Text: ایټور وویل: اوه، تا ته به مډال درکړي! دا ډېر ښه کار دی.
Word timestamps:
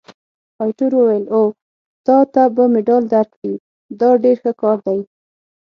ایټور 0.61 0.91
وویل: 0.97 1.25
اوه، 1.35 1.55
تا 2.05 2.17
ته 2.33 2.43
به 2.55 2.63
مډال 2.73 3.03
درکړي! 3.13 3.53
دا 3.99 4.09
ډېر 4.23 4.37
ښه 4.43 4.51
کار 4.61 4.77
دی. 4.87 4.99